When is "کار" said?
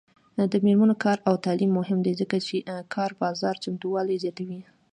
1.03-1.17, 2.93-3.11